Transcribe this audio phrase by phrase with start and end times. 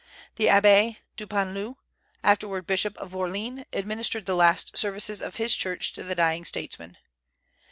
[0.37, 1.75] The Abbé Dupanloup,
[2.23, 6.97] afterward bishop of Orléans, administered the last services of his church to the dying statesman.